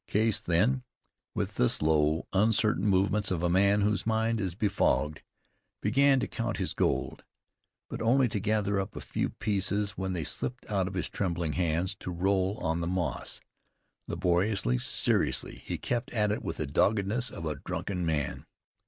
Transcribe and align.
Case 0.07 0.39
then, 0.39 0.81
with 1.35 1.53
the 1.57 1.69
slow, 1.69 2.25
uncertain 2.33 2.87
movements 2.87 3.29
of 3.29 3.43
a 3.43 3.49
man 3.51 3.81
whose 3.81 4.07
mind 4.07 4.41
is 4.41 4.55
befogged, 4.55 5.21
began 5.79 6.19
to 6.19 6.27
count 6.27 6.57
his 6.57 6.73
gold; 6.73 7.23
but 7.87 8.01
only 8.01 8.27
to 8.29 8.39
gather 8.39 8.79
up 8.79 8.95
a 8.95 8.99
few 8.99 9.29
pieces 9.29 9.91
when 9.99 10.13
they 10.13 10.23
slipped 10.23 10.65
out 10.71 10.87
of 10.87 10.95
his 10.95 11.07
trembling 11.07 11.53
hands 11.53 11.93
to 11.93 12.09
roll 12.09 12.57
on 12.63 12.81
the 12.81 12.87
moss. 12.87 13.41
Laboriously, 14.07 14.79
seriously, 14.79 15.61
he 15.63 15.77
kept 15.77 16.09
at 16.13 16.31
it 16.31 16.41
with 16.41 16.57
the 16.57 16.65
doggedness 16.65 17.29
of 17.29 17.45
a 17.45 17.57
drunken 17.63 18.03
man. 18.03 18.47